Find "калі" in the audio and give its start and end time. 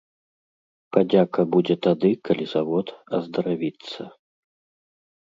2.31-2.45